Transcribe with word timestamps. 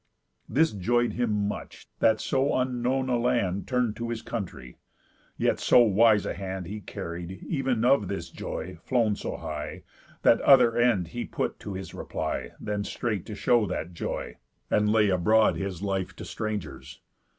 This 0.49 0.71
joy'd 0.71 1.13
him 1.13 1.47
much, 1.47 1.87
that 1.99 2.19
so 2.19 2.55
unknown 2.57 3.07
a 3.07 3.19
land 3.19 3.67
Turn'd 3.67 3.95
to 3.97 4.09
his 4.09 4.23
country. 4.23 4.79
Yet 5.37 5.59
so 5.59 5.81
wise 5.83 6.25
a 6.25 6.33
hand 6.33 6.65
He 6.65 6.81
carried, 6.81 7.45
ev'n 7.51 7.85
of 7.85 8.07
this 8.07 8.31
joy, 8.31 8.79
flown 8.81 9.15
so 9.15 9.37
high, 9.37 9.83
That 10.23 10.41
other 10.41 10.75
end 10.75 11.09
he 11.09 11.23
put 11.25 11.59
to 11.59 11.75
his 11.75 11.93
reply 11.93 12.53
Than 12.59 12.83
straight 12.83 13.27
to 13.27 13.35
show 13.35 13.67
that 13.67 13.93
joy, 13.93 14.37
and 14.71 14.91
lay 14.91 15.09
abroad 15.09 15.55
His 15.55 15.83
life 15.83 16.15
to 16.15 16.25
strangers. 16.25 16.99